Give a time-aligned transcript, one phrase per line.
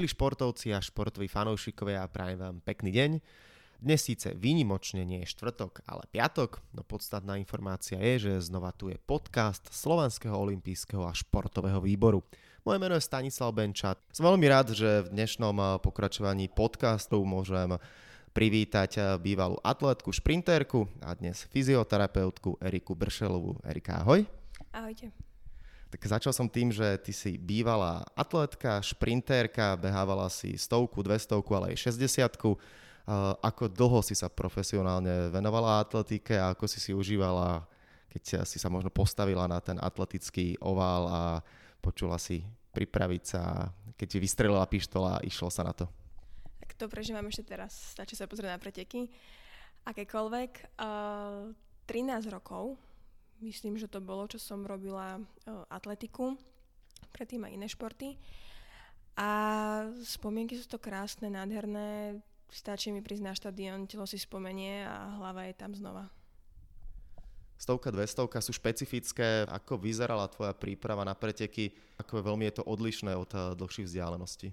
[0.00, 3.10] Milí športovci a športoví fanoušikovia, prajem vám pekný deň.
[3.84, 8.88] Dnes síce výnimočne nie je štvrtok, ale piatok, no podstatná informácia je, že znova tu
[8.88, 12.24] je podcast Slovanského olympijského a športového výboru.
[12.64, 14.00] Moje meno je Stanislav Benčat.
[14.08, 17.76] Som veľmi rád, že v dnešnom pokračovaní podcastu môžem
[18.32, 23.60] privítať bývalú atletku, šprinterku a dnes fyzioterapeutku Eriku Bršelovú.
[23.68, 24.24] Erika, ahoj.
[24.72, 25.12] Ahojte.
[25.90, 31.74] Tak začal som tým, že ty si bývalá atletka, šprintérka, behávala si stovku, dvestovku, ale
[31.74, 32.30] aj 60
[33.42, 37.66] Ako dlho si sa profesionálne venovala atletike a ako si si užívala,
[38.06, 41.22] keď si sa možno postavila na ten atletický ovál a
[41.82, 45.90] počula si pripraviť sa, keď ti vystrelila pištola išlo sa na to?
[46.62, 47.74] Tak to prežívam ešte teraz.
[47.98, 49.10] Stačí sa pozrieť na preteky.
[49.90, 50.78] Akékoľvek.
[50.78, 51.50] Uh,
[51.90, 52.78] 13 rokov
[53.40, 55.16] Myslím, že to bolo, čo som robila
[55.72, 56.36] atletiku,
[57.12, 58.20] predtým aj iné športy.
[59.16, 59.30] A
[60.04, 62.20] spomienky sú to krásne, nádherné.
[62.52, 66.08] Stačí mi prísť na štadión, telo si spomenie a hlava je tam znova.
[67.60, 69.44] Stovka, dvestovka sú špecifické.
[69.44, 71.76] Ako vyzerala tvoja príprava na preteky?
[72.00, 74.48] Ako veľmi je to odlišné od eh, dlhších vzdialeností?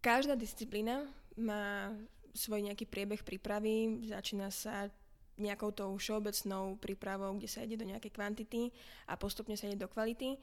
[0.00, 1.04] Každá disciplína
[1.36, 1.92] má
[2.32, 4.00] svoj nejaký priebeh prípravy.
[4.08, 4.88] Začína sa
[5.36, 8.72] nejakou tou všeobecnou prípravou, kde sa ide do nejakej kvantity
[9.08, 10.36] a postupne sa ide do kvality.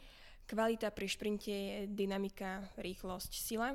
[0.46, 3.74] Kvalita pri šprinte je dynamika, rýchlosť, sila.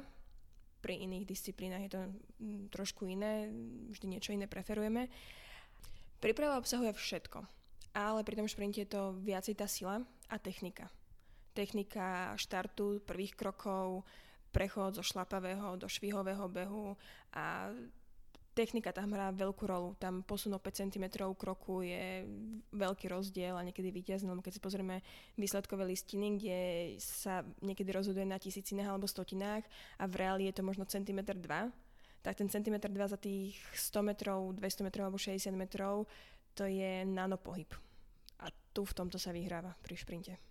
[0.78, 2.02] Pri iných disciplínach je to
[2.38, 3.50] mm, trošku iné,
[3.90, 5.10] vždy niečo iné preferujeme.
[6.22, 7.42] Príprava obsahuje všetko,
[7.94, 10.86] ale pri tom šprinte je to viacej tá sila a technika.
[11.50, 14.06] Technika štartu, prvých krokov,
[14.54, 16.96] prechod zo šlapavého do švihového behu
[17.34, 17.74] a
[18.58, 19.94] technika tam hrá veľkú rolu.
[20.02, 21.06] Tam posun o 5 cm
[21.38, 22.26] kroku je
[22.74, 24.98] veľký rozdiel a niekedy vyťazný, lebo keď si pozrieme
[25.38, 26.58] výsledkové listiny, kde
[26.98, 29.62] sa niekedy rozhoduje na tisícinách alebo stotinách
[30.02, 31.70] a v reáli je to možno centimetr 2,
[32.26, 36.10] tak ten centimetr 2 za tých 100 metrov, 200 metrov alebo 60 metrov,
[36.58, 37.70] to je nanopohyb.
[38.42, 40.47] A tu v tomto sa vyhráva pri šprinte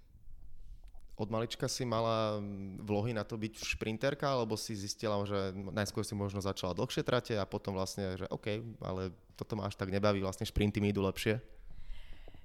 [1.18, 2.38] od malička si mala
[2.78, 7.34] vlohy na to byť šprinterka, alebo si zistila, že najskôr si možno začala dlhšie trate
[7.34, 11.02] a potom vlastne, že OK, ale toto ma až tak nebaví, vlastne šprinty mi idú
[11.02, 11.42] lepšie?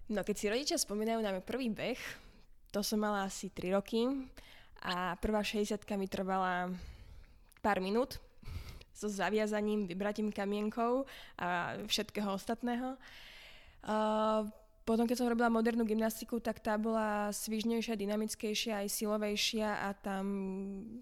[0.09, 2.01] No keď si rodičia spomínajú na môj prvý beh,
[2.73, 4.09] to som mala asi 3 roky
[4.81, 6.73] a prvá 60 mi trvala
[7.61, 8.17] pár minút
[8.97, 11.05] so zaviazaním, vybratím kamienkou
[11.37, 12.97] a všetkého ostatného.
[13.83, 14.49] Uh,
[14.83, 20.27] potom, keď som robila modernú gymnastiku, tak tá bola svižnejšia, dynamickejšia, aj silovejšia a tam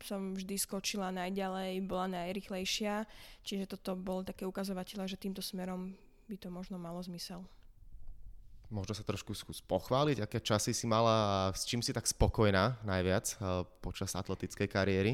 [0.05, 3.09] som vždy skočila najďalej, bola najrychlejšia.
[3.41, 5.97] Čiže toto bol také ukazovateľa, že týmto smerom
[6.29, 7.41] by to možno malo zmysel.
[8.71, 12.85] Možno sa trošku skús pochváliť, aké časy si mala a s čím si tak spokojná
[12.87, 15.13] najviac eh, počas atletickej kariéry?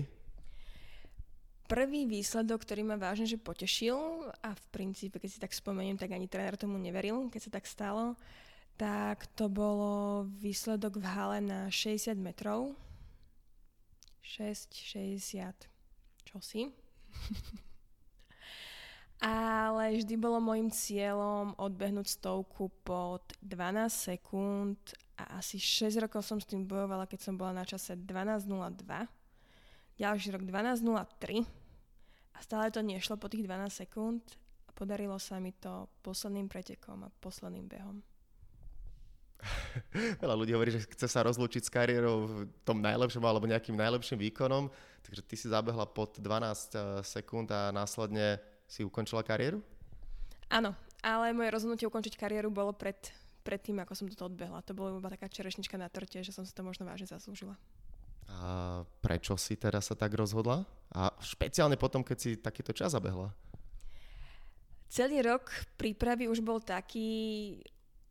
[1.66, 3.96] Prvý výsledok, ktorý ma vážne že potešil
[4.38, 7.66] a v princípe, keď si tak spomeniem, tak ani tréner tomu neveril, keď sa tak
[7.66, 8.14] stalo,
[8.76, 12.76] tak to bolo výsledok v hale na 60 metrov.
[14.20, 15.48] 6, 60,
[16.28, 16.68] čo si.
[19.16, 24.76] Ale vždy bolo môjim cieľom odbehnúť stovku pod 12 sekúnd
[25.16, 28.84] a asi 6 rokov som s tým bojovala, keď som bola na čase 12.02.
[29.96, 31.48] Ďalší rok 12.03
[32.36, 34.20] a stále to nešlo po tých 12 sekúnd
[34.68, 38.04] a podarilo sa mi to posledným pretekom a posledným behom.
[40.22, 44.18] Veľa ľudí hovorí, že chce sa rozlúčiť s kariérou v tom najlepšom alebo nejakým najlepším
[44.30, 44.72] výkonom,
[45.04, 46.56] takže ty si zabehla pod 12 eh,
[47.04, 49.62] sekúnd a následne si ukončila kariéru?
[50.50, 52.98] Áno, ale moje rozhodnutie ukončiť kariéru bolo pred,
[53.42, 54.62] pred tým, ako som toto odbehla.
[54.66, 57.58] To bolo iba taká čerešnička na torte, že som si to možno vážne zaslúžila.
[58.26, 60.66] A prečo si teda sa tak rozhodla?
[60.90, 63.30] A špeciálne potom, keď si takýto čas zabehla?
[64.86, 67.58] Celý rok prípravy už bol taký,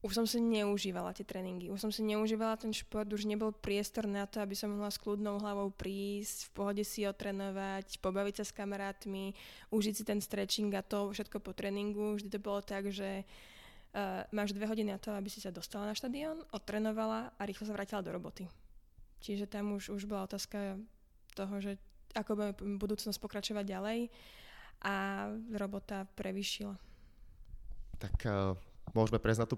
[0.06, 4.06] už som si neužívala tie tréningy, už som si neužívala ten šport, už nebol priestor
[4.06, 8.46] na to, aby som mohla s kľudnou hlavou prísť, v pohode si otrenovať, pobaviť sa
[8.46, 9.34] s kamarátmi,
[9.74, 12.22] užiť si ten stretching a to všetko po tréningu.
[12.22, 15.90] Vždy to bolo tak, že uh, máš dve hodiny na to, aby si sa dostala
[15.90, 18.46] na štadión, odtrenovala a rýchlo sa vrátila do roboty.
[19.26, 20.78] Čiže tam už, už bola otázka
[21.34, 21.82] toho, že
[22.14, 24.00] ako budeme budúcnosť pokračovať ďalej
[24.86, 25.28] a
[25.58, 26.78] robota prevyšila.
[27.98, 28.54] Tak uh,
[28.94, 29.58] môžeme prejsť na tú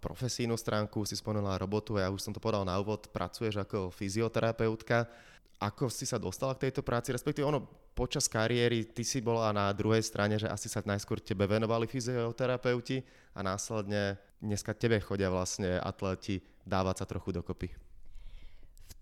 [0.00, 3.92] profesijnú stránku, si spomenula robotu a ja už som to povedal na úvod, pracuješ ako
[3.92, 5.08] fyzioterapeutka.
[5.56, 7.64] Ako si sa dostala k tejto práci, respektíve ono
[7.96, 13.00] počas kariéry ty si bola na druhej strane, že asi sa najskôr tebe venovali fyzioterapeuti
[13.32, 17.85] a následne dneska tebe chodia vlastne atleti dávať sa trochu dokopy.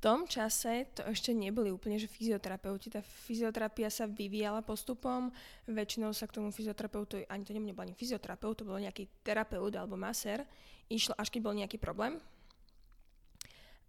[0.05, 2.93] Tom čase to ešte neboli úplne, že fyzioterapeuti.
[2.93, 5.33] Tá fyzioterapia sa vyvíjala postupom.
[5.65, 9.97] Väčšinou sa k tomu fyzioterapeutu, ani to nebol ani fyzioterapeut, to bol nejaký terapeut alebo
[9.97, 10.45] masér,
[10.93, 12.21] išlo až keď bol nejaký problém.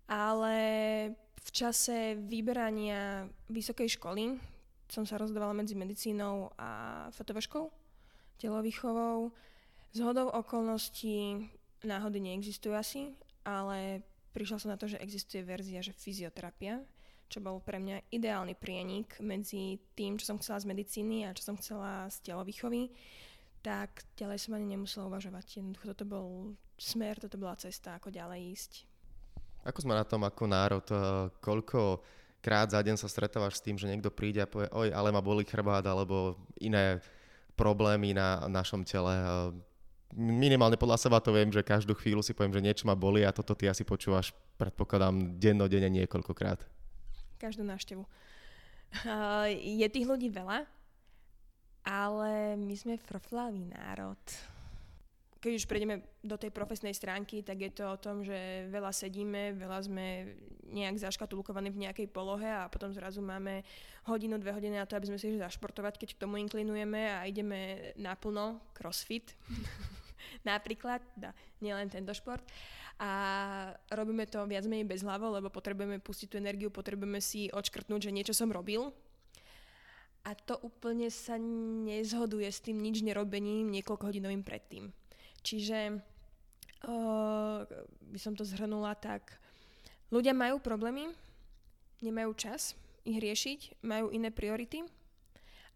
[0.08, 0.56] Ale
[1.20, 4.40] v čase vyberania vysokej školy
[4.88, 7.68] som sa rozhodovala medzi medicínou a fotovaškou,
[8.40, 9.36] telovýchovou.
[9.92, 11.44] Z hodou okolností
[11.84, 13.12] náhody neexistujú asi,
[13.44, 14.00] ale
[14.36, 16.84] prišla som na to, že existuje verzia, že fyzioterapia,
[17.32, 21.48] čo bol pre mňa ideálny prienik medzi tým, čo som chcela z medicíny a čo
[21.48, 22.92] som chcela z telovýchovy,
[23.64, 25.64] tak ďalej som ani nemusela uvažovať.
[25.64, 26.28] Jednoducho toto bol
[26.78, 28.72] smer, toto bola cesta, ako ďalej ísť.
[29.66, 30.86] Ako sme na tom ako národ?
[30.94, 32.06] Eh, koľko
[32.46, 35.26] krát za deň sa stretávaš s tým, že niekto príde a povie, oj, ale ma
[35.26, 37.02] boli chrbát, alebo iné
[37.58, 39.16] problémy na našom tele.
[40.14, 43.34] Minimálne podľa seba to viem, že každú chvíľu si poviem, že niečo ma boli a
[43.34, 44.32] toto ty asi počúvaš,
[44.62, 46.62] predpokladám, dennodenne niekoľkokrát.
[47.42, 48.06] Každú návštevu.
[49.04, 50.64] Uh, je tých ľudí veľa,
[51.84, 54.22] ale my sme frflavý národ.
[55.46, 59.54] Keď už prejdeme do tej profesnej stránky, tak je to o tom, že veľa sedíme,
[59.54, 60.34] veľa sme
[60.74, 63.62] nejak zaškatulkovaní v nejakej polohe a potom zrazu máme
[64.10, 67.94] hodinu, dve hodiny na to, aby sme si zašportovať, keď k tomu inklinujeme a ideme
[67.94, 69.38] naplno, crossfit.
[70.50, 71.32] napríklad, da,
[71.62, 72.42] nielen tento šport.
[72.98, 73.12] A
[73.92, 78.16] robíme to viac menej bez hlavo, lebo potrebujeme pustiť tú energiu, potrebujeme si odškrtnúť, že
[78.16, 78.90] niečo som robil.
[80.26, 84.90] A to úplne sa nezhoduje s tým nič nerobením niekoľko hodinovým predtým.
[85.46, 86.02] Čiže
[86.90, 87.62] uh,
[88.02, 89.38] by som to zhrnula tak,
[90.10, 91.14] ľudia majú problémy,
[92.02, 92.74] nemajú čas
[93.06, 94.82] ich riešiť, majú iné priority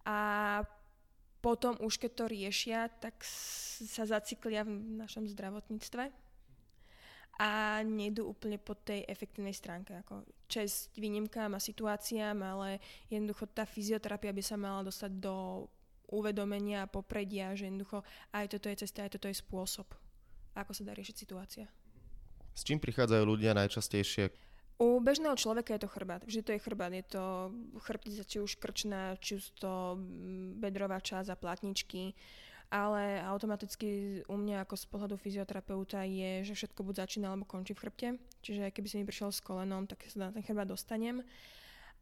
[0.10, 0.18] a
[1.40, 6.10] potom už keď to riešia, tak sa zaciklia v našom zdravotníctve
[7.40, 9.96] a nejdú úplne po tej efektívnej stránke.
[10.04, 15.64] Ako čest výnimkám a situáciám, ale jednoducho tá fyzioterapia by sa mala dostať do
[16.10, 18.02] uvedomenia a popredia, že jednoducho
[18.34, 19.88] aj toto je cesta, aj toto je spôsob,
[20.58, 21.66] ako sa dá riešiť situácia.
[22.54, 24.50] S čím prichádzajú ľudia najčastejšie?
[24.80, 26.24] U bežného človeka je to chrbát.
[26.24, 26.92] Vždy to je chrbát.
[26.96, 27.52] Je to
[27.84, 32.16] chrbtica, či už krčná, či už to mm, bedrová časť a platničky.
[32.72, 37.76] Ale automaticky u mňa ako z pohľadu fyzioterapeuta je, že všetko buď začína alebo končí
[37.76, 38.08] v chrbte.
[38.40, 41.28] Čiže keby si mi prišiel s kolenom, tak sa na ten chrbát dostanem.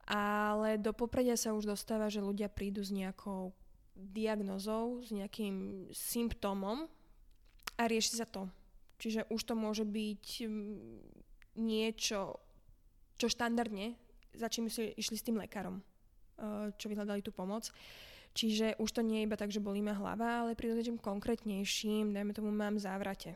[0.06, 3.58] Ale do popredia sa už dostáva, že ľudia prídu s nejakou
[3.98, 6.86] diagnozou, s nejakým symptómom
[7.78, 8.46] a rieši sa to.
[8.98, 12.38] Čiže už to môže byť mm, niečo
[13.18, 13.98] čo štandardne,
[14.38, 17.70] za čím si išli s tým lekárom, eh, čo vyhľadali tú pomoc.
[18.38, 22.14] Čiže už to nie je iba tak, že bolí ma hlava, ale pri niečím konkrétnejším,
[22.14, 23.34] dajme tomu, mám závrate.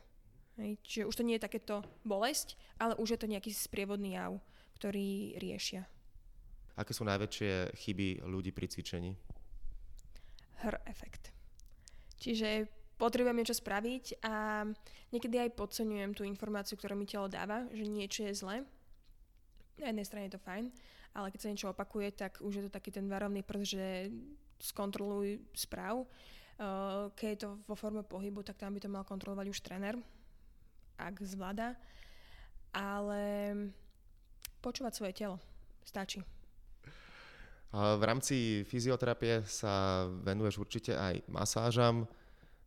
[0.62, 0.78] Hej.
[0.86, 4.38] Čiže už to nie je takéto bolesť, ale už je to nejaký sprievodný jav,
[4.78, 5.90] ktorý riešia.
[6.78, 9.18] Aké sú najväčšie chyby ľudí pri cvičení?
[10.62, 11.34] Hr efekt.
[12.22, 12.70] Čiže
[13.02, 14.66] potrebujem niečo spraviť a
[15.10, 18.62] niekedy aj podceňujem tú informáciu, ktorú mi telo dáva, že niečo je zle
[19.82, 20.70] na jednej strane je to fajn,
[21.18, 23.88] ale keď sa niečo opakuje, tak už je to taký ten varovný prst, že
[24.62, 26.06] skontroluj správ.
[27.18, 29.98] Keď je to vo forme pohybu, tak tam by to mal kontrolovať už tréner,
[31.02, 31.74] ak zvláda.
[32.72, 33.52] Ale
[34.62, 35.42] počúvať svoje telo
[35.82, 36.22] stačí.
[37.72, 42.04] V rámci fyzioterapie sa venuješ určite aj masážam.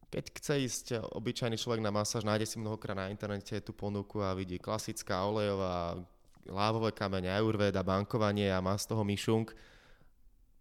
[0.09, 4.33] Keď chce ísť obyčajný človek na masáž, nájde si mnohokrát na internete tú ponuku a
[4.33, 6.01] vidí klasická olejová,
[6.49, 9.53] lávové kamene, ajurveda, bankovanie a má z toho myšung.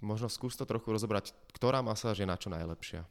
[0.04, 3.08] Možno skús to trochu rozobrať, ktorá masáž je na čo najlepšia.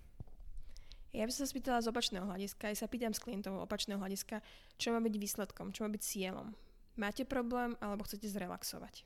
[1.16, 4.44] Ja by som sa spýtala z opačného hľadiska, aj sa pýtam s klientov opačného hľadiska,
[4.76, 6.52] čo má byť výsledkom, čo má byť cieľom.
[7.00, 9.04] Máte problém alebo chcete zrelaxovať?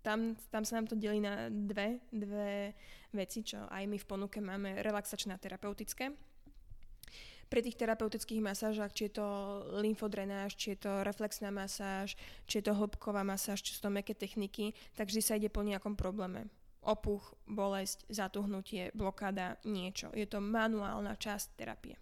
[0.00, 2.72] Tam, tam sa nám to delí na dve, dve
[3.12, 6.08] veci, čo aj my v ponuke máme relaxačné a terapeutické
[7.50, 9.26] pri tých terapeutických masážach, či je to
[9.82, 12.14] lymfodrenáž, či je to reflexná masáž,
[12.46, 15.66] či je to hĺbková masáž, či sú to meké techniky, tak vždy sa ide po
[15.66, 16.46] nejakom probléme.
[16.80, 20.14] Opuch, bolesť, zatuhnutie, blokáda, niečo.
[20.14, 21.98] Je to manuálna časť terapie.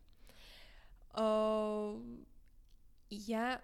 [1.17, 1.99] O,
[3.09, 3.59] ja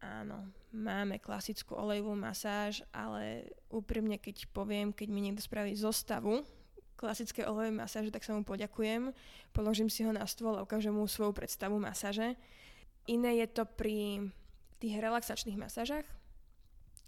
[0.00, 6.42] áno, máme klasickú olejovú masáž, ale úprimne, keď poviem, keď mi niekto spraví zostavu,
[7.00, 9.12] klasické olejové masáže, tak sa mu poďakujem.
[9.56, 12.36] Položím si ho na stôl a ukážem mu svoju predstavu masáže.
[13.08, 14.28] Iné je to pri
[14.80, 16.04] tých relaxačných masážach,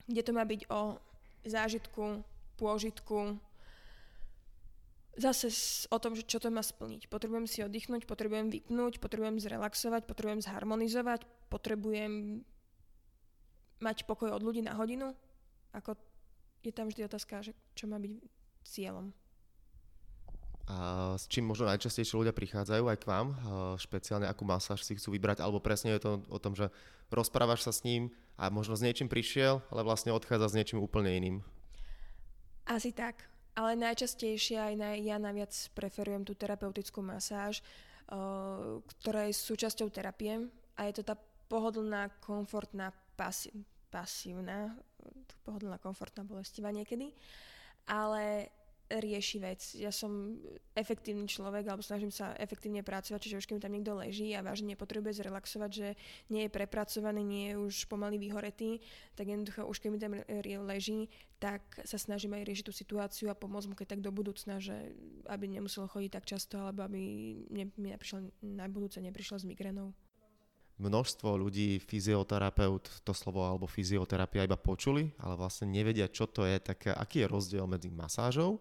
[0.09, 0.97] kde to má byť o
[1.45, 2.25] zážitku,
[2.57, 3.37] pôžitku,
[5.17, 5.53] zase
[5.93, 7.13] o tom, čo to má splniť.
[7.13, 12.45] Potrebujem si oddychnúť, potrebujem vypnúť, potrebujem zrelaxovať, potrebujem zharmonizovať, potrebujem
[13.83, 15.12] mať pokoj od ľudí na hodinu.
[15.75, 15.99] Ako
[16.62, 18.12] je tam vždy otázka, že čo má byť
[18.62, 19.11] cieľom.
[20.71, 23.29] A s čím možno najčastejšie ľudia prichádzajú aj k vám?
[23.83, 25.43] Špeciálne akú masáž si chcú vybrať?
[25.43, 26.71] Alebo presne je to o tom, že
[27.11, 31.11] rozprávaš sa s ním a možno s niečím prišiel, ale vlastne odchádza s niečím úplne
[31.12, 31.37] iným.
[32.71, 33.27] Asi tak.
[33.53, 37.61] Ale najčastejšie aj na, ja najviac preferujem tú terapeutickú masáž,
[38.09, 40.49] uh, ktorá je súčasťou terapie
[40.79, 41.21] a je to tá
[41.53, 43.53] pohodlná, komfortná, pasi-
[43.93, 44.73] pasívna,
[45.45, 47.13] pohodlná, komfortná, bolestivá niekedy,
[47.85, 48.49] ale
[48.89, 49.61] rieši vec.
[49.79, 50.37] Ja som
[50.77, 54.45] efektívny človek, alebo snažím sa efektívne pracovať, čiže už keď mi tam niekto leží a
[54.45, 55.89] vážne potrebuje zrelaxovať, že
[56.29, 58.85] nie je prepracovaný, nie je už pomaly vyhoretý,
[59.17, 60.13] tak jednoducho už keď mi tam
[60.69, 61.09] leží,
[61.41, 64.93] tak sa snažím aj riešiť tú situáciu a pomôcť mu keď tak do budúcna, že
[65.27, 67.01] aby nemusel chodiť tak často, alebo aby
[67.49, 69.97] mi neprišiel, na budúce neprišiel s migrénou
[70.83, 76.59] množstvo ľudí, fyzioterapeut, to slovo alebo fyzioterapia iba počuli, ale vlastne nevedia, čo to je,
[76.59, 78.59] tak aký je rozdiel medzi masážou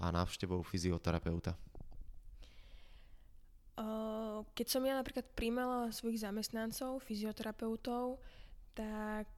[0.00, 1.52] a návštevou fyzioterapeuta?
[4.40, 8.20] Keď som ja napríklad príjmala svojich zamestnancov, fyzioterapeutov,
[8.72, 9.28] tak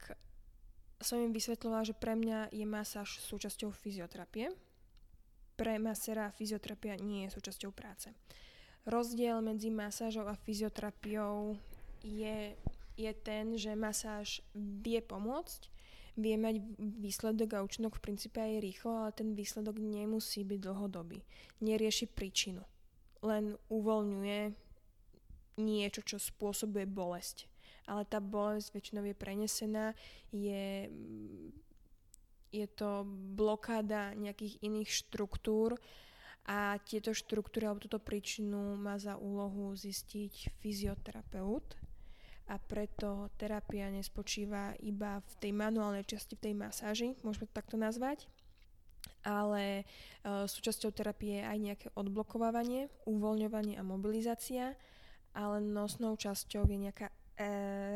[0.99, 4.51] som im vysvetlila, že pre mňa je masáž súčasťou fyzioterapie.
[5.59, 8.11] Pre masera fyzioterapia nie je súčasťou práce.
[8.83, 11.55] Rozdiel medzi masážou a fyzioterapiou
[12.03, 12.55] je,
[12.99, 15.71] je ten, že masáž vie pomôcť,
[16.13, 21.25] vie mať výsledok a účinok v princípe aj rýchlo, ale ten výsledok nemusí byť dlhodobý.
[21.63, 22.61] Nerieši príčinu.
[23.23, 24.41] Len uvoľňuje
[25.57, 27.49] niečo, čo spôsobuje bolesť.
[27.89, 29.85] Ale tá bolesť väčšinou je prenesená,
[30.31, 30.87] je,
[32.53, 33.03] je to
[33.35, 35.75] blokáda nejakých iných štruktúr
[36.47, 41.82] a tieto štruktúry alebo túto príčinu má za úlohu zistiť fyzioterapeut
[42.47, 47.79] a preto terapia nespočíva iba v tej manuálnej časti, v tej masáži, môžeme to takto
[47.79, 48.27] nazvať,
[49.23, 49.83] ale e,
[50.47, 54.75] súčasťou terapie je aj nejaké odblokovávanie, uvoľňovanie a mobilizácia,
[55.33, 57.15] ale nosnou časťou je nejaká e,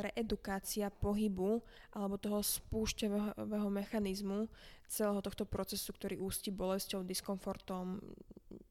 [0.08, 1.60] reedukácia pohybu
[1.92, 4.48] alebo toho spúšťového mechanizmu
[4.88, 8.00] celého tohto procesu, ktorý ústi bolesťou, diskomfortom,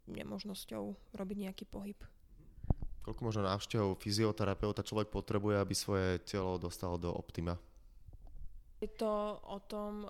[0.08, 2.00] nemožnosťou robiť nejaký pohyb.
[3.06, 7.54] Koľko možno návštev fyzioterapeuta človek potrebuje, aby svoje telo dostalo do optima?
[8.82, 10.08] Je to o tom, e,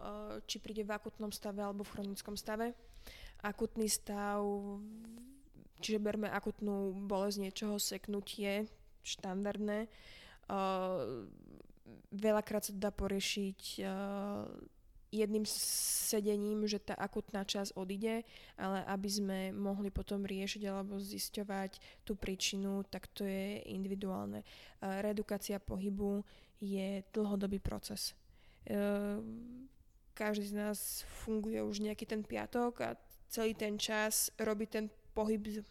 [0.49, 2.73] či príde v akutnom stave alebo v chronickom stave.
[3.45, 4.41] Akutný stav,
[5.85, 8.65] čiže berme akutnú bolesť niečoho, seknutie,
[9.05, 9.87] štandardné.
[9.87, 9.89] E,
[12.17, 13.83] veľakrát sa dá poriešiť e,
[15.13, 18.27] jedným sedením, že tá akutná časť odíde,
[18.59, 24.43] ale aby sme mohli potom riešiť alebo zisťovať tú príčinu, tak to je individuálne.
[24.83, 26.27] Reedukácia pohybu
[26.59, 28.17] je dlhodobý proces.
[28.65, 28.75] E,
[30.17, 30.79] každý z nás
[31.23, 32.97] funguje už nejaký ten piatok a
[33.29, 35.63] celý ten čas robí ten pohyb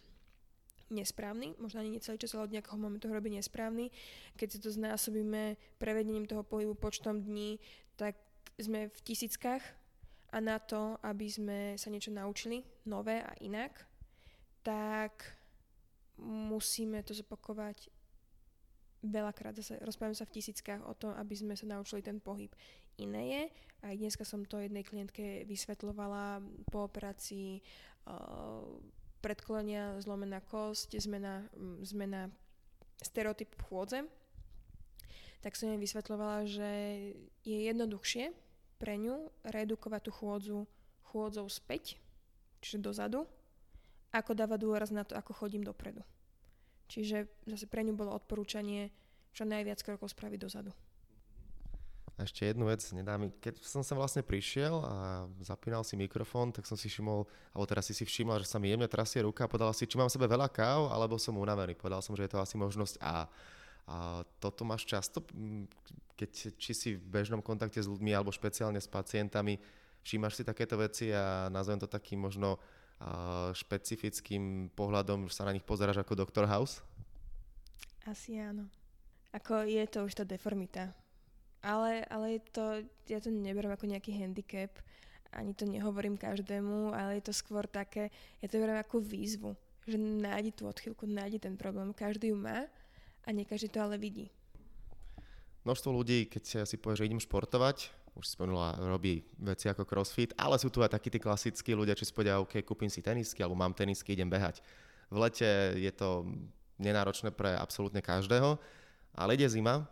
[0.94, 3.90] nesprávny, možno ani nie celý čas, ale od nejakého momentu robí nesprávny.
[4.38, 7.58] Keď si to znásobíme prevedením toho pohybu počtom dní,
[7.98, 8.16] tak
[8.56, 9.62] sme v tisíckach
[10.32, 13.72] a na to, aby sme sa niečo naučili, nové a inak,
[14.64, 15.36] tak
[16.24, 17.92] musíme to zopakovať
[19.06, 19.56] veľakrát.
[19.60, 22.50] Zase rozprávame sa v tisíckach o tom, aby sme sa naučili ten pohyb.
[22.96, 23.44] Iné je,
[23.84, 26.40] aj dneska som to jednej klientke vysvetlovala
[26.72, 27.60] po operácii
[28.08, 28.64] uh,
[29.20, 31.44] predkolenia, zlomená kosť, zmena,
[31.84, 32.32] zmena
[33.04, 34.08] stereotyp chôdze,
[35.44, 36.72] tak som jej vysvetlovala, že
[37.44, 38.45] je jednoduchšie
[38.78, 40.60] pre ňu redukovať tú chôdzu
[41.16, 41.96] chôdzou späť,
[42.60, 43.24] čiže dozadu,
[44.12, 46.04] ako dávať dôraz na to, ako chodím dopredu.
[46.92, 48.92] Čiže zase pre ňu bolo odporúčanie
[49.32, 50.72] čo najviac krokov spraviť dozadu.
[52.16, 56.56] A ešte jednu vec, nedá mi, keď som sa vlastne prišiel a zapínal si mikrofón,
[56.56, 59.44] tak som si všimol, alebo teraz si si všimla, že sa mi jemne trasie ruka
[59.44, 61.76] a povedal si, či mám sebe veľa káv, alebo som unavený.
[61.76, 63.28] Povedal som, že je to asi možnosť A.
[63.86, 65.22] A toto máš často,
[66.18, 69.62] keď či si v bežnom kontakte s ľuďmi alebo špeciálne s pacientami,
[70.02, 72.58] všímaš si takéto veci a nazvem to takým možno
[73.54, 76.48] špecifickým pohľadom, že sa na nich pozeráš ako Dr.
[76.50, 76.82] House?
[78.08, 78.72] Asi áno.
[79.36, 80.96] Ako je to už tá deformita.
[81.66, 82.66] Ale, ale je to,
[83.10, 84.72] ja to neberiem ako nejaký handicap,
[85.34, 89.52] ani to nehovorím každému, ale je to skôr také, ja to beriem ako výzvu,
[89.84, 92.70] že nájdi tú odchylku, nájdi ten problém, každý ju má
[93.26, 94.30] a nie každý to ale vidí.
[95.66, 100.32] Množstvo ľudí, keď si povie, že idem športovať, už si spomenula, robí veci ako crossfit,
[100.38, 103.42] ale sú tu aj takí tí klasickí ľudia, čo si povedia, OK, kúpim si tenisky,
[103.42, 104.62] alebo mám tenisky, idem behať.
[105.10, 106.24] V lete je to
[106.78, 108.56] nenáročné pre absolútne každého,
[109.18, 109.84] ale ide zima.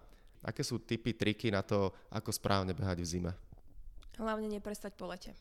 [0.44, 3.32] Aké sú typy, triky na to, ako správne behať v zime?
[4.20, 5.34] Hlavne neprestať po lete.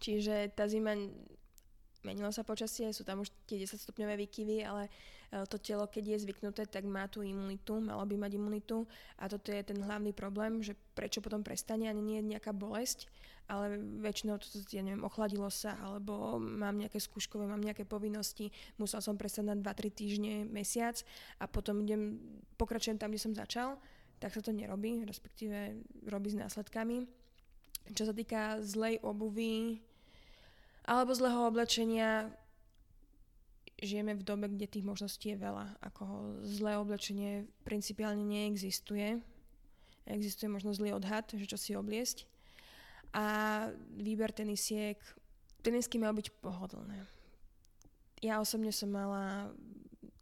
[0.00, 0.96] Čiže tá zima
[2.04, 4.88] menilo sa počasie, sú tam už tie 10 stupňové výkyvy, ale
[5.32, 8.88] e, to telo, keď je zvyknuté, tak má tú imunitu, malo by mať imunitu
[9.20, 13.08] a toto je ten hlavný problém, že prečo potom prestane, ani nie je nejaká bolesť,
[13.50, 19.02] ale väčšinou to, ja neviem, ochladilo sa, alebo mám nejaké skúškové, mám nejaké povinnosti, musel
[19.02, 21.02] som prestať na 2-3 týždne, mesiac
[21.42, 22.22] a potom idem,
[22.54, 23.76] pokračujem tam, kde som začal,
[24.22, 27.08] tak sa to nerobí, respektíve robí s následkami.
[27.96, 29.82] Čo sa týka zlej obuvy,
[30.90, 32.34] alebo zlého oblečenia.
[33.78, 35.78] Žijeme v dobe, kde tých možností je veľa.
[35.86, 39.22] Ako zlé oblečenie principiálne neexistuje.
[40.10, 42.26] Existuje možno zlý odhad, že čo si obliesť.
[43.14, 43.24] A
[43.94, 44.98] výber tenisiek,
[45.62, 47.06] tenisky mal byť pohodlné.
[48.20, 49.54] Ja osobne som mala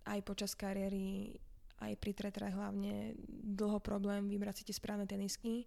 [0.07, 1.41] aj počas kariéry,
[1.83, 5.67] aj pri tretrách hlavne dlho problém vybrať si tie správne tenisky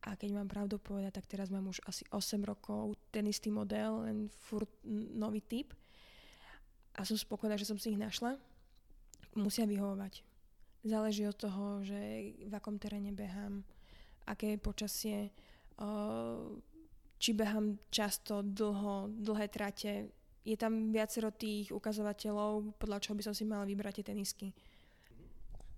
[0.00, 4.08] a keď mám pravdu povedať, tak teraz mám už asi 8 rokov ten istý model,
[4.08, 5.76] len furt nový typ.
[6.96, 8.40] A som spokojná, že som si ich našla.
[9.36, 10.24] Musia vyhovovať.
[10.80, 13.60] Záleží od toho, že v akom teréne behám,
[14.24, 15.18] aké je počasie,
[17.20, 20.08] či behám často, dlho, dlhé trate.
[20.40, 24.48] Je tam viacero tých ukazovateľov, podľa čoho by som si mala vybrať tie tenisky.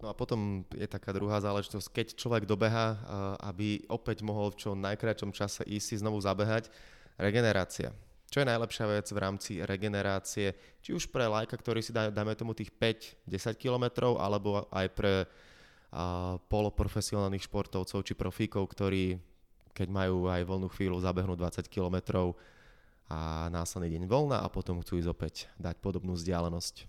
[0.02, 2.98] No a potom je taká druhá záležitosť, keď človek dobeha,
[3.38, 6.66] aby opäť mohol v čo najkračom čase ísť si znovu zabehať,
[7.22, 7.94] regenerácia.
[8.26, 12.34] Čo je najlepšia vec v rámci regenerácie, či už pre lajka, ktorý si dá, dáme
[12.34, 15.14] tomu tých 5-10 km, alebo aj pre
[15.94, 19.20] a, poloprofesionálnych športovcov či profíkov, ktorí
[19.72, 22.32] keď majú aj voľnú chvíľu, zabehnú 20 km
[23.08, 26.88] a následný deň voľna a potom chcú ísť opäť dať podobnú vzdialenosť.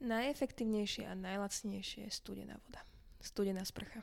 [0.00, 2.80] Najefektívnejšie a najlacnejšie je studená voda.
[3.20, 4.00] Studená sprcha.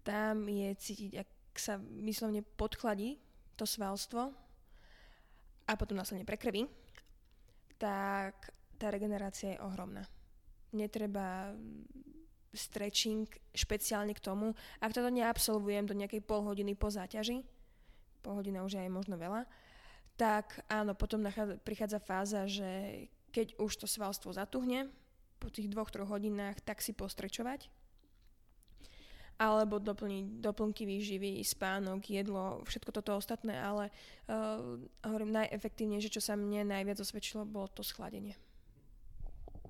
[0.00, 3.20] Tam je cítiť, ak sa vyslovne podchladí
[3.60, 4.32] to svalstvo
[5.68, 6.64] a potom následne prekrví,
[7.76, 10.08] tak tá regenerácia je ohromná.
[10.72, 11.52] Netreba
[12.56, 14.56] stretching špeciálne k tomu.
[14.80, 17.44] Ak toto neabsolvujem do nejakej pol hodiny po záťaži,
[18.24, 19.44] pol hodina už je aj možno veľa,
[20.16, 21.20] tak áno, potom
[21.60, 23.04] prichádza fáza, že
[23.36, 24.88] keď už to svalstvo zatuhne,
[25.36, 27.68] po tých dvoch, troch hodinách, tak si postrečovať.
[29.36, 33.92] Alebo doplniť doplnky výživy, spánok, jedlo, všetko toto ostatné, ale
[34.32, 38.32] uh, hovorím, najefektívnejšie, čo sa mne najviac osvedčilo, bolo to schladenie.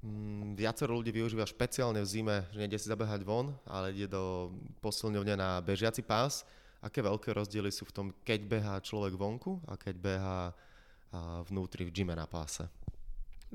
[0.07, 4.55] Mm, viacero ľudí využíva špeciálne v zime, že nejde si zabehať von, ale ide do
[4.79, 6.47] posilňovne na bežiaci pás.
[6.79, 10.39] Aké veľké rozdiely sú v tom, keď behá človek vonku a keď behá
[11.51, 12.86] vnútri v gyme na páse?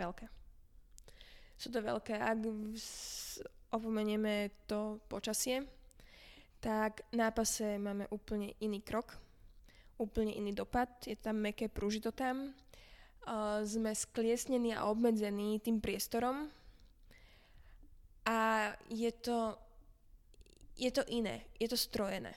[0.02, 0.26] Veľké.
[1.62, 2.18] Sú to veľké.
[2.18, 2.42] Ak
[3.70, 5.62] opomenieme to počasie,
[6.62, 9.18] tak na pase máme úplne iný krok,
[9.98, 16.50] úplne iný dopad, je tam meké prúžito tam, uh, sme skliesnení a obmedzení tým priestorom
[18.26, 19.58] a je to,
[20.78, 22.34] je to iné, je to strojené,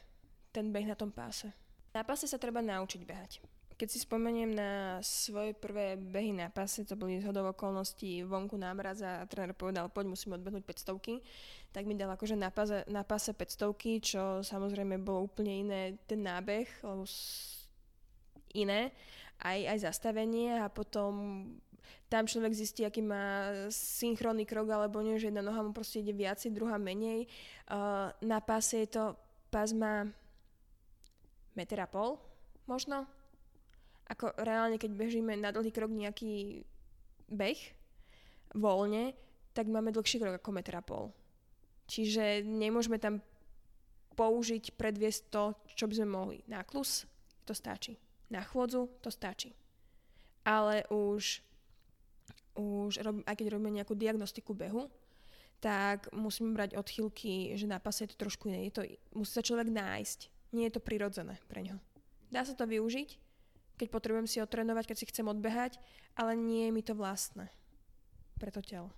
[0.53, 1.53] ten beh na tom páse.
[1.92, 3.33] Na páse sa treba naučiť behať.
[3.74, 8.70] Keď si spomeniem na svoje prvé behy na pase, to boli zhodov okolností vonku na
[8.70, 13.34] a tréner povedal, poď musíme odbehnúť 500 tak mi dal akože na, pase, na pase
[13.34, 17.02] 500 čo samozrejme bolo úplne iné ten nábeh, lebo
[18.54, 18.94] iné,
[19.42, 21.42] aj, aj zastavenie a potom
[22.06, 26.14] tam človek zistí, aký má synchronný krok alebo nie, že jedna noha mu proste ide
[26.14, 27.26] viacej, druhá menej.
[27.66, 29.18] Uh, na páse je to,
[29.50, 30.06] pás má
[31.58, 32.22] meter a pol
[32.70, 33.06] možno,
[34.08, 36.64] ako reálne, keď bežíme na dlhý krok nejaký
[37.32, 37.60] beh
[38.54, 39.16] voľne,
[39.56, 41.14] tak máme dlhší krok ako meter a pol.
[41.88, 43.20] Čiže nemôžeme tam
[44.14, 46.38] použiť, predviesť to, čo by sme mohli.
[46.46, 47.04] Na klus
[47.44, 47.98] to stačí.
[48.30, 49.52] Na chôdzu to stačí.
[50.44, 51.42] Ale už,
[52.56, 54.88] už rob, aj keď robíme nejakú diagnostiku behu,
[55.58, 58.68] tak musíme brať odchylky, že na pase je to trošku iné.
[58.68, 58.82] Je to,
[59.16, 60.52] musí sa človek nájsť.
[60.52, 61.80] Nie je to prirodzené pre ňo.
[62.28, 63.23] Dá sa to využiť,
[63.74, 65.78] keď potrebujem si otrénovať, keď si chcem odbehať,
[66.14, 67.50] ale nie je mi to vlastné
[68.38, 68.90] pre to telo.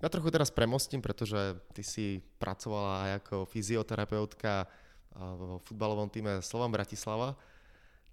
[0.00, 4.64] Ja trochu teraz premostím, pretože ty si pracovala aj ako fyzioterapeutka
[5.12, 7.36] vo futbalovom týme Slovan Bratislava.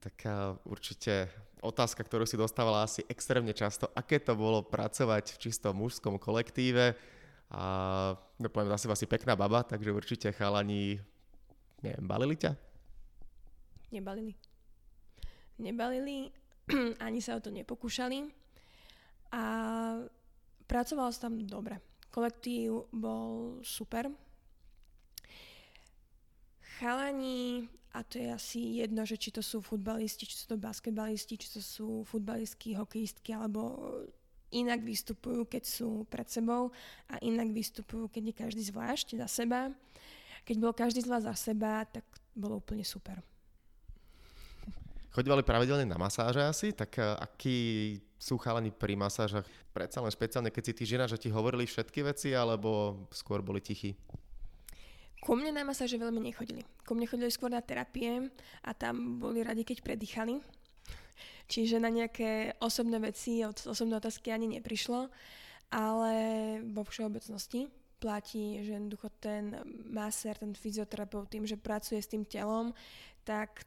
[0.04, 0.28] Tak
[0.68, 1.32] určite
[1.64, 7.00] otázka, ktorú si dostávala asi extrémne často, aké to bolo pracovať v čisto mužskom kolektíve.
[7.56, 7.64] A
[8.36, 11.00] no poviem za seba si pekná baba, takže určite chalani,
[11.80, 12.67] neviem, balili ťa?
[13.92, 14.36] Nebalili.
[15.58, 16.30] Nebalili,
[17.06, 18.30] ani sa o to nepokúšali
[19.34, 19.44] a
[20.68, 21.80] pracovalo sa tam dobre.
[22.12, 24.12] Kolektív bol super.
[26.78, 27.66] Chalani,
[27.98, 31.50] a to je asi jedno, že či to sú futbalisti, či sú to basketbalisti, či
[31.50, 33.74] to sú futbalistky, hokejistky, alebo
[34.54, 36.70] inak vystupujú, keď sú pred sebou
[37.10, 39.74] a inak vystupujú, keď je každý zvlášť za seba.
[40.46, 42.06] Keď bol každý z vás za seba, tak
[42.38, 43.20] bolo úplne super.
[45.18, 49.50] Chodívali pravidelne na masáže asi, tak uh, akí sú chalani pri masážach?
[49.74, 53.58] Predsa len špeciálne, keď si ty žena, že ti hovorili všetky veci, alebo skôr boli
[53.58, 53.98] tichí?
[55.18, 56.62] Ku mne na masáže veľmi nechodili.
[56.86, 58.30] Ku mne chodili skôr na terapie
[58.62, 60.38] a tam boli radi, keď predýchali.
[61.50, 65.10] Čiže na nejaké osobné veci, osobné otázky ani neprišlo,
[65.74, 66.14] ale
[66.62, 67.66] vo všeobecnosti
[67.98, 72.70] platí, že jednoducho ten masér, ten fyzioterapeut tým, že pracuje s tým telom,
[73.26, 73.66] tak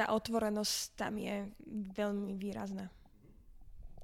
[0.00, 1.44] tá otvorenosť tam je
[1.92, 2.88] veľmi výrazná.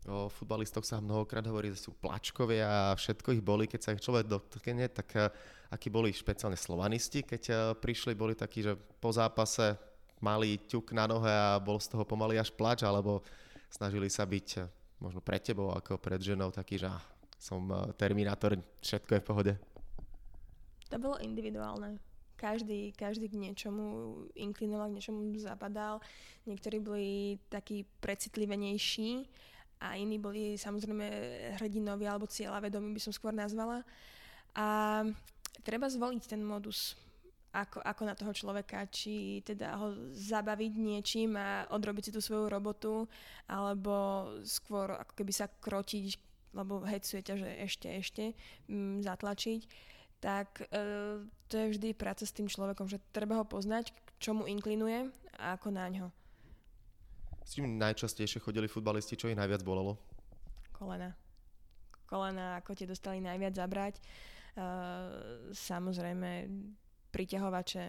[0.06, 4.04] O futbalistoch sa mnohokrát hovorí, že sú plačkovia a všetko ich boli, keď sa ich
[4.04, 5.32] človek dotkne, tak eh,
[5.72, 9.74] akí boli špeciálne slovanisti, keď eh, prišli, boli takí, že po zápase
[10.20, 13.24] mali ťuk na nohe a bol z toho pomaly až plač, alebo
[13.72, 14.68] snažili sa byť eh,
[15.00, 17.02] možno pred tebou ako pred ženou taký, že ah,
[17.40, 17.66] som
[17.98, 18.54] terminátor,
[18.84, 19.52] všetko je v pohode.
[20.92, 21.98] To bolo individuálne
[22.36, 23.84] každý, každý k niečomu
[24.36, 26.04] inklinoval, k niečomu zapadal.
[26.44, 29.26] Niektorí boli takí precitlivenejší
[29.80, 31.04] a iní boli samozrejme
[31.60, 33.82] hrdinovi alebo cieľavedomí by som skôr nazvala.
[34.56, 35.02] A
[35.64, 36.96] treba zvoliť ten modus,
[37.52, 42.52] ako, ako na toho človeka, či teda ho zabaviť niečím a odrobiť si tú svoju
[42.52, 43.08] robotu,
[43.48, 46.20] alebo skôr ako keby sa krotiť,
[46.56, 48.24] lebo hecuje ťa, že ešte, ešte,
[48.68, 49.60] m, mm, zatlačiť
[50.20, 50.76] tak e,
[51.46, 55.54] to je vždy práca s tým človekom, že treba ho poznať, k čomu inklinuje a
[55.54, 56.06] ako na ňo.
[57.46, 59.94] S čím najčastejšie chodili futbalisti, čo ich najviac bolelo?
[60.74, 61.14] Kolena.
[62.10, 63.94] Kolena, ako tie dostali najviac zabrať.
[63.98, 64.02] E,
[65.54, 66.50] samozrejme,
[67.14, 67.84] priťahovače,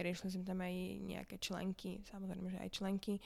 [0.00, 3.20] riešili sme tam aj nejaké členky, samozrejme, že aj členky,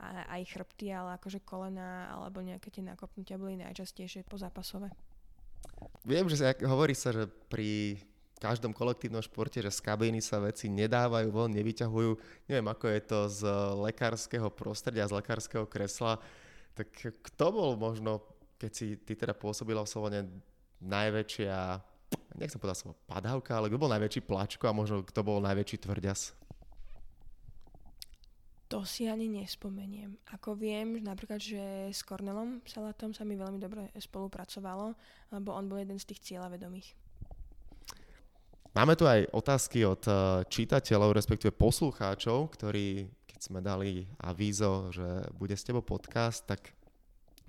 [0.00, 4.88] a aj chrbty, ale akože kolena alebo nejaké tie nakopnutia boli najčastejšie pozápasové.
[6.08, 8.00] Viem, že sa, hovorí sa, že pri
[8.40, 12.10] každom kolektívnom športe, že z kabíny sa veci nedávajú von, nevyťahujú.
[12.48, 13.40] Neviem, ako je to z
[13.84, 16.16] lekárskeho prostredia, z lekárskeho kresla.
[16.72, 16.88] Tak
[17.20, 18.24] kto bol možno,
[18.56, 20.20] keď si ty teda pôsobila v Slovene,
[20.80, 21.84] najväčšia,
[22.40, 26.32] nechcem povedať slovo padávka, ale kto bol najväčší plačko a možno kto bol najväčší tvrďas?
[28.70, 30.14] To si ani nespomeniem.
[30.30, 34.94] Ako viem, napríklad, že s Cornelom Salatom sa mi veľmi dobre spolupracovalo,
[35.34, 37.09] lebo on bol jeden z tých cieľavedomých.
[38.70, 45.26] Máme tu aj otázky od eh, čitateľov, respektíve poslucháčov, ktorí, keď sme dali avízo, že
[45.34, 46.70] bude s tebou podcast, tak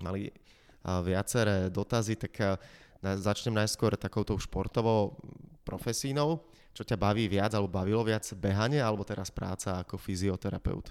[0.02, 0.34] mali eh,
[0.82, 2.58] viaceré dotazy, tak eh,
[3.06, 5.14] začnem najskôr takouto športovou
[5.62, 6.42] profesínou.
[6.74, 10.90] Čo ťa baví viac, alebo bavilo viac behanie, alebo teraz práca ako fyzioterapeut?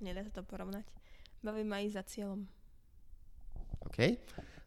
[0.00, 0.88] Nedá sa to porovnať.
[1.44, 2.48] Baví ma ísť za cieľom.
[3.86, 3.98] OK.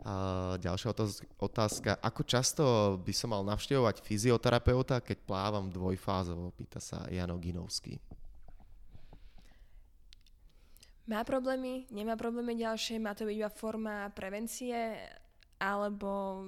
[0.07, 0.13] A
[0.61, 0.93] ďalšia
[1.41, 1.99] otázka.
[1.99, 2.63] Ako často
[3.01, 6.55] by som mal navštevovať fyzioterapeuta, keď plávam dvojfázovo?
[6.55, 7.99] Pýta sa Jano Ginovský.
[11.07, 14.99] Má problémy, nemá problémy ďalšie, má to byť iba forma prevencie,
[15.55, 16.43] alebo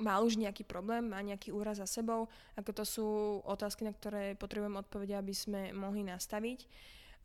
[0.00, 3.08] má už nejaký problém, má nejaký úraz za sebou, ako to sú
[3.44, 6.60] otázky, na ktoré potrebujem odpovede, aby sme mohli nastaviť.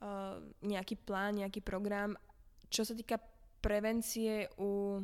[0.01, 2.17] Eh, nejaký plán, nejaký program.
[2.73, 3.21] Čo sa týka
[3.61, 4.99] prevencie u,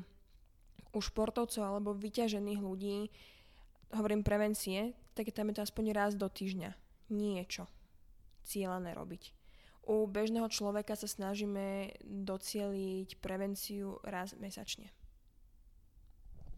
[0.92, 3.08] u športovcov alebo vyťažených ľudí,
[3.94, 6.74] hovorím prevencie, tak tam je to aspoň raz do týždňa.
[7.14, 7.70] Niečo
[8.44, 9.32] cieľané robiť.
[9.88, 14.92] U bežného človeka sa snažíme docieliť prevenciu raz mesačne.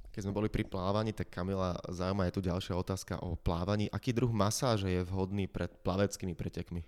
[0.10, 3.86] Keď sme boli pri plávaní, tak Kamila, zaujíma je tu ďalšia otázka o plávaní.
[3.94, 6.82] Aký druh masáže je vhodný pred plaveckými pretekmi?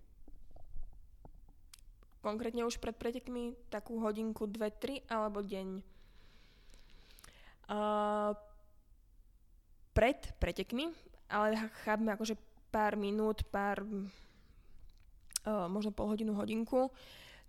[2.21, 5.81] Konkrétne už pred pretekmi takú hodinku, dve, tri alebo deň.
[7.71, 8.37] Uh,
[9.91, 10.93] pred pretekmi,
[11.27, 12.37] ale chápme akože
[12.71, 16.93] pár minút, pár uh, možno pol hodinu, hodinku,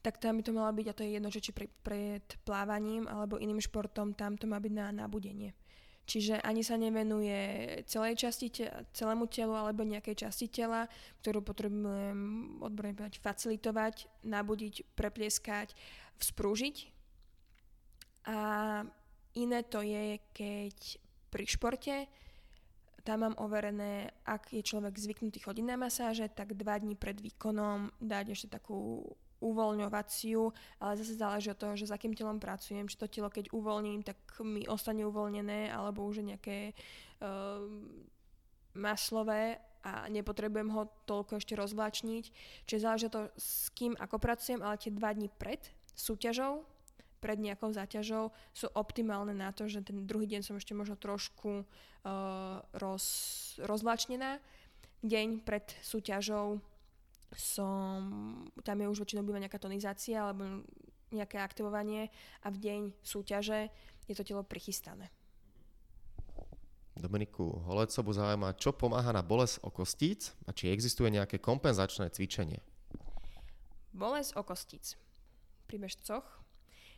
[0.02, 3.06] tak tam by to malo byť, a to je jedno, že či pre, pred plávaním
[3.06, 5.54] alebo iným športom, tam to má byť na nabudenie.
[6.02, 7.38] Čiže ani sa nevenuje
[7.86, 10.90] celej časti te- celému telu alebo nejakej časti tela,
[11.22, 12.18] ktorú potrebujem
[12.58, 13.94] odborne povedať facilitovať,
[14.26, 15.78] nabudiť, preplieskať,
[16.18, 16.76] vzprúžiť.
[18.26, 18.38] A
[19.38, 20.76] iné to je, keď
[21.30, 21.96] pri športe
[23.02, 27.90] tam mám overené, ak je človek zvyknutý chodiť na masáže, tak dva dní pred výkonom
[27.98, 29.02] dať ešte takú
[29.42, 30.40] uvoľňovaciu,
[30.78, 34.06] ale zase záleží od toho, že s akým telom pracujem, či to telo keď uvoľním,
[34.06, 37.66] tak mi ostane uvoľnené, alebo už nejaké uh,
[38.78, 42.24] maslové a nepotrebujem ho toľko ešte rozvláčniť.
[42.70, 45.58] Čiže záleží to, s kým ako pracujem, ale tie dva dní pred
[45.98, 46.62] súťažou,
[47.18, 51.62] pred nejakou záťažou sú optimálne na to, že ten druhý deň som ešte možno trošku
[51.62, 53.06] uh, roz,
[53.62, 54.42] rozvláčnená.
[55.02, 56.62] Deň pred súťažou
[57.36, 57.98] som,
[58.64, 60.64] tam je už väčšinou býva nejaká tonizácia alebo
[61.12, 62.08] nejaké aktivovanie
[62.44, 63.68] a v deň súťaže
[64.08, 65.12] je to telo prichystané.
[66.92, 72.60] Dominiku Holecobu zaujíma, čo pomáha na bolesť okostíc a či existuje nejaké kompenzačné cvičenie.
[73.92, 74.96] Bolesť okostíc
[75.66, 76.24] pri bežcoch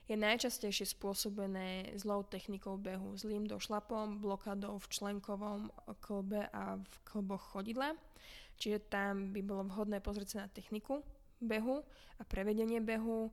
[0.04, 5.72] je najčastejšie spôsobené zlou technikou behu, zlým došlapom, blokadou v členkovom
[6.04, 7.96] klbe a v klboch chodidla.
[8.58, 11.02] Čiže tam by bolo vhodné pozrieť sa na techniku
[11.42, 11.82] behu
[12.18, 13.28] a prevedenie behu,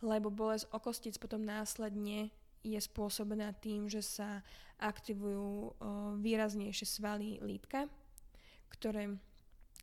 [0.00, 4.44] lebo bolesť okostíc potom následne je spôsobená tým, že sa
[4.80, 5.76] aktivujú
[6.20, 7.88] výraznejšie svaly lítka,
[8.72, 9.16] ktoré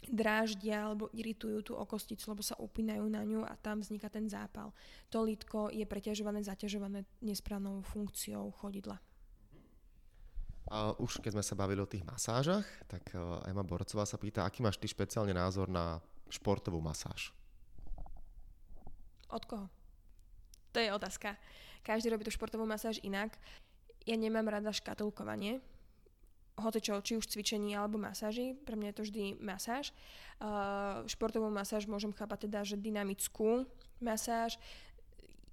[0.06, 4.70] dráždia alebo iritujú tú okosticu, lebo sa upínajú na ňu a tam vzniká ten zápal.
[5.10, 9.02] To lítko je preťažované, zaťažované nesprávnou funkciou chodidla.
[10.68, 13.16] A už keď sme sa bavili o tých masážach, tak
[13.48, 17.32] Ema Borcová sa pýta, aký máš ty špeciálny názor na športovú masáž?
[19.32, 19.68] Od koho?
[20.76, 21.40] To je otázka.
[21.84, 23.36] Každý robí tú športovú masáž inak.
[24.04, 25.64] Ja nemám rada škatulkovanie,
[26.58, 29.94] hoci čo, či už cvičení alebo masáži, pre mňa je to vždy masáž.
[30.42, 33.68] Uh, športovú masáž môžem chápať teda, že dynamickú
[34.02, 34.58] masáž,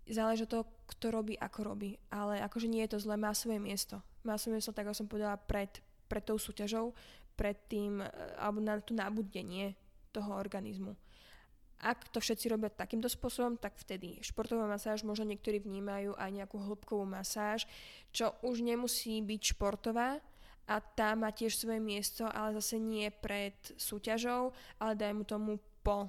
[0.08, 1.96] záleží od toho, kto robí, ako robí.
[2.12, 4.00] Ale akože nie je to zlé, má svoje miesto.
[4.24, 6.92] Má svoje miesto, tak ako som povedala, pred, pred tou súťažou,
[7.34, 9.74] pred tým, e, alebo na to nabudenie
[10.14, 10.94] toho organizmu.
[11.84, 16.56] Ak to všetci robia takýmto spôsobom, tak vtedy športová masáž možno niektorí vnímajú aj nejakú
[16.56, 17.68] hĺbkovú masáž,
[18.14, 20.16] čo už nemusí byť športová
[20.64, 26.08] a tá má tiež svoje miesto, ale zase nie pred súťažou, ale dajme tomu po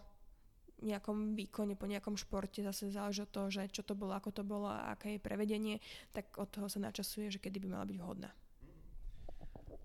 [0.83, 4.43] nejakom výkone, po nejakom športe, zase záleží od toho, že čo to bolo, ako to
[4.43, 5.79] bolo a aké je prevedenie,
[6.11, 8.31] tak od toho sa načasuje, že kedy by mala byť vhodná.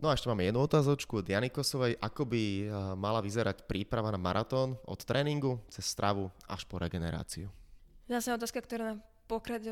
[0.00, 2.00] No a ešte máme jednu otázočku od Jany Kosovej.
[2.00, 7.52] Ako by eh, mala vyzerať príprava na maratón od tréningu cez stravu až po regeneráciu?
[8.08, 8.96] Zase otázka, ktorá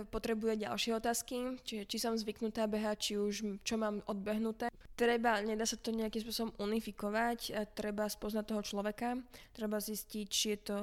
[0.07, 3.35] potrebuje ďalšie otázky, čiže či som zvyknutá behať, či už
[3.67, 4.68] čo mám odbehnuté.
[4.99, 9.15] Treba, nedá sa to nejakým spôsobom unifikovať, treba spoznať toho človeka,
[9.55, 10.79] treba zistiť, či je to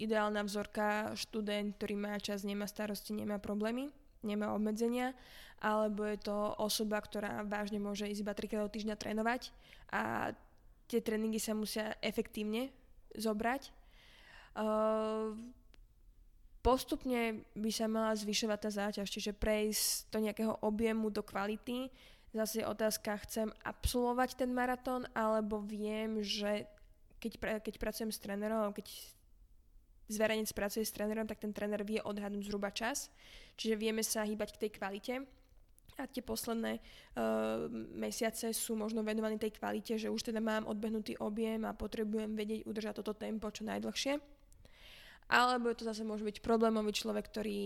[0.00, 3.92] ideálna vzorka, študent, ktorý má čas, nemá starosti, nemá problémy,
[4.24, 5.12] nemá obmedzenia
[5.58, 9.50] alebo je to osoba, ktorá vážne môže ísť iba 3 do týždňa trénovať
[9.90, 10.32] a
[10.86, 12.70] tie tréningy sa musia efektívne
[13.18, 13.74] zobrať.
[14.54, 15.34] Uh,
[16.62, 21.90] postupne by sa mala zvyšovať tá záťaž, čiže prejsť do nejakého objemu, do kvality.
[22.36, 26.68] Zase je otázka, chcem absolvovať ten maratón, alebo viem, že
[27.18, 28.86] keď, pra, keď pracujem s trénerom, keď
[30.08, 33.12] zverejnec pracuje s trénerom, tak ten tréner vie odhadnúť zhruba čas.
[33.56, 35.14] Čiže vieme sa hýbať k tej kvalite
[35.98, 37.66] a tie posledné uh,
[37.98, 42.64] mesiace sú možno venované tej kvalite, že už teda mám odbehnutý objem a potrebujem vedieť
[42.64, 44.37] udržať toto tempo čo najdlhšie.
[45.28, 47.60] Alebo to zase môže byť problémový človek, ktorý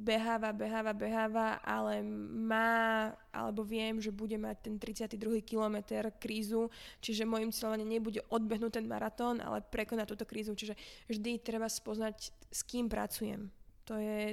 [0.00, 2.00] beháva, beháva, beháva, ale
[2.32, 5.44] má, alebo viem, že bude mať ten 32.
[5.44, 6.72] kilometr krízu,
[7.04, 10.56] čiže môjim cieľom nebude odbehnúť ten maratón, ale prekonať túto krízu.
[10.56, 10.72] Čiže
[11.04, 13.52] vždy treba spoznať, s kým pracujem.
[13.92, 14.32] To je,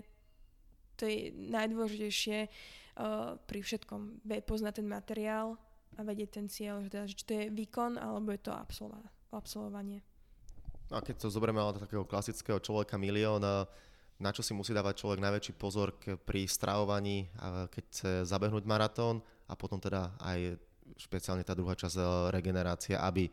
[0.96, 5.60] to je najdôležitejšie uh, pri všetkom poznať ten materiál
[6.00, 10.13] a vedieť ten cieľ, že teda, či to je výkon alebo je to absolva- absolvovanie.
[10.92, 13.42] No a keď to zoberieme ale takého klasického človeka milión,
[14.20, 17.28] na čo si musí dávať človek najväčší pozor pri stravovaní,
[17.72, 19.20] keď chce zabehnúť maratón
[19.50, 20.60] a potom teda aj
[20.98, 23.32] špeciálne tá druhá časť e, regenerácia, aby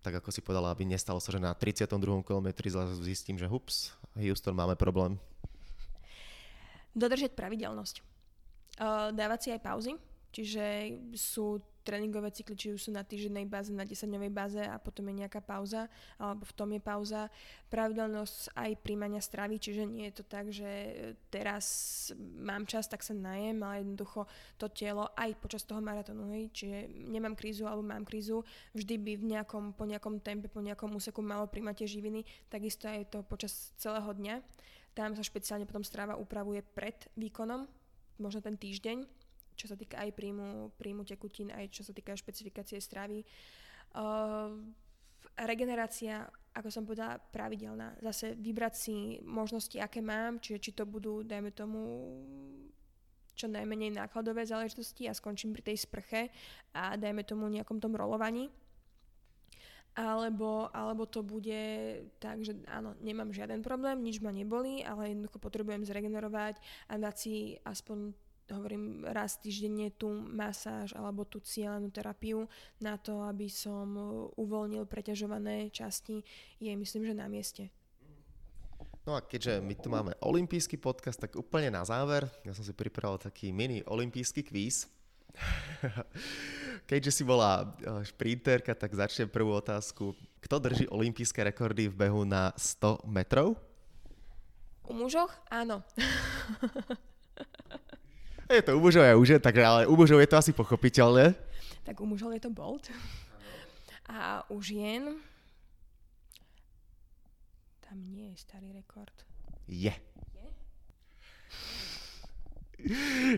[0.00, 1.98] tak ako si povedala, aby nestalo sa, že na 32.
[2.22, 2.70] kilometri
[3.02, 5.18] zistím, že hups, Houston, máme problém.
[6.94, 8.06] Dodržať pravidelnosť.
[8.76, 9.92] Uh, dávať si aj pauzy,
[10.36, 15.06] čiže sú tréningové cykly, či už sú na týždennej báze, na 10-dňovej báze a potom
[15.06, 15.86] je nejaká pauza,
[16.18, 17.30] alebo v tom je pauza.
[17.70, 20.66] Pravidelnosť aj príjmania stravy, čiže nie je to tak, že
[21.30, 21.64] teraz
[22.42, 24.26] mám čas, tak sa najem, ale jednoducho
[24.58, 28.42] to telo aj počas toho maratónu, čiže nemám krízu alebo mám krízu,
[28.74, 33.14] vždy by v nejakom, po nejakom tempe, po nejakom úseku malo príjmať živiny, takisto aj
[33.14, 34.42] to počas celého dňa.
[34.96, 37.68] Tam sa špeciálne potom strava upravuje pred výkonom,
[38.18, 39.25] možno ten týždeň,
[39.56, 43.24] čo sa týka aj príjmu, príjmu tekutín, aj čo sa týka špecifikácie stravy.
[43.96, 44.52] Uh,
[45.36, 47.96] regenerácia, ako som povedala, pravidelná.
[48.00, 51.80] Zase vybrať si možnosti, aké mám, čiže či to budú, dajme tomu,
[53.36, 56.32] čo najmenej nákladové záležitosti a skončím pri tej sprche
[56.72, 58.48] a dajme tomu nejakom tom rolovaní.
[59.96, 61.56] alebo, alebo to bude
[62.20, 66.60] tak, že áno, nemám žiaden problém, nič ma neboli, ale jednoducho potrebujem zregenerovať
[66.92, 68.12] a dať si aspoň
[68.50, 72.46] hovorím raz týždenne tú masáž alebo tú cieľanú terapiu
[72.78, 73.90] na to, aby som
[74.38, 76.22] uvoľnil preťažované časti,
[76.62, 77.70] je myslím, že na mieste.
[79.06, 82.74] No a keďže my tu máme olimpijský podcast, tak úplne na záver, ja som si
[82.74, 84.90] pripravil taký mini olimpijský kvíz.
[86.90, 90.10] Keďže si bola eh, šprinterka, tak začnem prvú otázku.
[90.42, 93.54] Kto drží olympijské rekordy v behu na 100 metrov?
[94.86, 95.34] U mužoch?
[95.50, 95.82] Áno.
[98.54, 101.34] je to u mužov a u žen, takže ale u mužov je to asi pochopiteľné.
[101.82, 102.90] Tak u mužov je to Bolt.
[104.06, 105.18] A u žien...
[107.86, 109.14] Tam nie je starý rekord.
[109.70, 109.94] Je.
[110.34, 110.48] Je?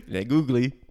[0.09, 0.88] Negoogli.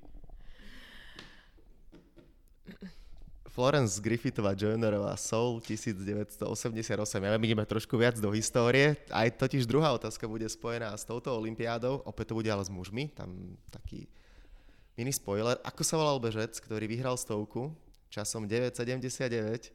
[3.58, 6.94] Florence Griffithová Joynerová Soul 1988.
[6.94, 8.94] Ja ideme trošku viac do histórie.
[9.10, 12.06] Aj totiž druhá otázka bude spojená s touto olympiádou.
[12.06, 13.10] Opäť to bude ale s mužmi.
[13.10, 14.06] Tam taký
[14.94, 15.58] mini spoiler.
[15.66, 17.74] Ako sa volal bežec, ktorý vyhral stovku
[18.14, 19.74] časom 9,79,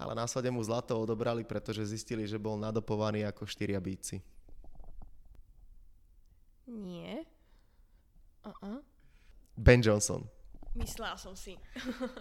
[0.00, 4.24] ale následne mu zlato odobrali, pretože zistili, že bol nadopovaný ako štyria bíci.
[6.64, 7.28] Nie.
[8.40, 8.80] Uh-uh.
[9.52, 10.24] Ben Johnson.
[10.76, 11.56] Myslela som si.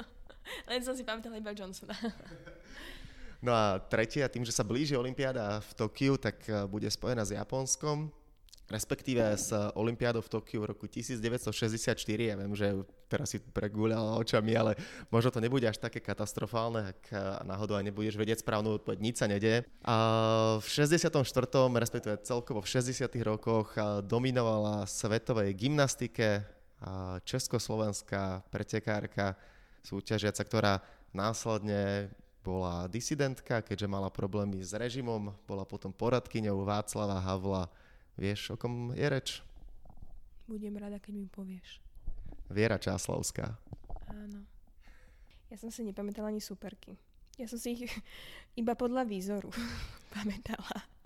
[0.70, 1.96] Len som si pamätala iba Johnsona.
[3.38, 7.38] No a tretia, tým, že sa blíži Olympiáda v Tokiu, tak eh, bude spojená s
[7.38, 8.10] Japonskom,
[8.66, 12.02] respektíve s Olympiádou v Tokiu v roku 1964.
[12.18, 14.74] Ja viem, že teraz si pregúľala očami, ale
[15.14, 19.16] možno to nebude až také katastrofálne, ak eh, náhodou aj nebudeš vedieť správnu odpoveď, nič
[19.22, 19.62] sa nedie.
[19.86, 21.14] A v 64.
[21.78, 23.06] respektíve celkovo v 60.
[23.22, 26.57] rokoch eh, dominovala svetovej gymnastike
[27.26, 29.34] československá pretekárka
[29.82, 30.74] súťažiaca, ktorá
[31.16, 32.12] následne
[32.46, 37.68] bola disidentka, keďže mala problémy s režimom, bola potom poradkyňou Václava Havla.
[38.16, 39.28] Vieš, o kom je reč?
[40.48, 41.84] Budem rada, keď mi povieš.
[42.48, 43.60] Viera Čáslavská.
[44.08, 44.48] Áno.
[45.52, 46.96] Ja som si nepamätala ani superky.
[47.36, 47.92] Ja som si ich
[48.62, 49.52] iba podľa výzoru
[50.16, 50.97] pamätala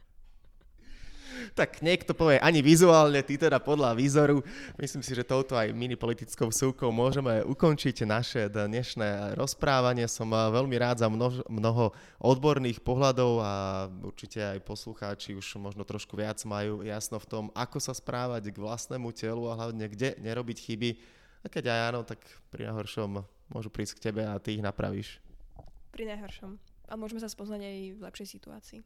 [1.57, 4.43] tak niekto povie ani vizuálne, ty teda podľa výzoru.
[4.77, 10.07] Myslím si, že touto aj mini politickou súkou môžeme ukončiť naše dnešné rozprávanie.
[10.07, 13.53] Som eh, veľmi rád za mnoho, mnoho odborných pohľadov a
[14.03, 18.61] určite aj poslucháči už možno trošku viac majú jasno v tom, ako sa správať k
[18.61, 20.89] vlastnému telu a hlavne kde nerobiť chyby.
[21.41, 22.21] A keď aj áno, tak
[22.53, 25.17] pri najhoršom môžu prísť k tebe a ty ich napravíš.
[25.89, 26.55] Pri najhoršom.
[26.91, 28.79] A môžeme sa spoznať aj v lepšej situácii.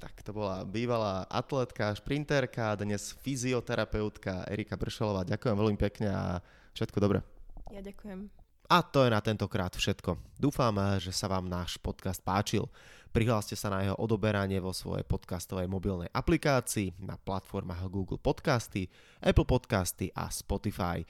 [0.00, 5.28] Tak to bola bývalá atletka, šprinterka, dnes fyzioterapeutka Erika Bršelová.
[5.28, 6.40] Ďakujem veľmi pekne a
[6.72, 7.20] všetko dobré.
[7.68, 8.32] Ja ďakujem.
[8.72, 10.16] A to je na tentokrát všetko.
[10.40, 12.64] Dúfam, že sa vám náš podcast páčil.
[13.12, 18.88] Prihláste sa na jeho odoberanie vo svojej podcastovej mobilnej aplikácii na platformách Google Podcasty,
[19.20, 21.04] Apple Podcasty a Spotify.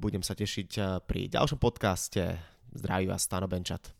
[0.00, 2.40] Budem sa tešiť pri ďalšom podcaste.
[2.72, 3.99] Zdraví vás Stano Benčat.